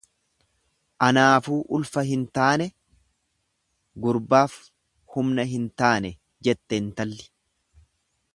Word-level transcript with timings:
Anaafuu 1.07 1.57
ulfa 1.77 2.03
hin 2.07 2.23
taane 2.39 2.67
gurbaaf 4.07 4.57
humna 5.17 5.47
hin 5.53 5.69
taane 5.83 6.15
jette 6.49 6.81
intalli. 6.87 7.31